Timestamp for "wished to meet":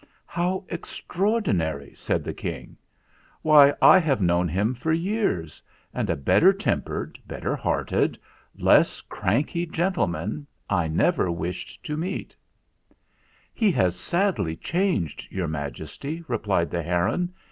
11.29-12.35